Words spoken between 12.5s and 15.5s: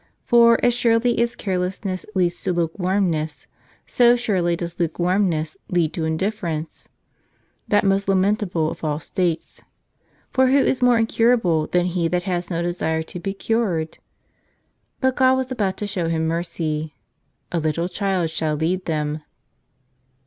desire to be cured? But God